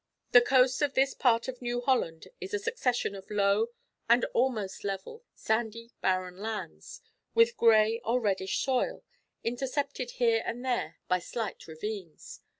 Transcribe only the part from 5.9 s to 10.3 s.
barren lands, with grey or reddish soil, intercepted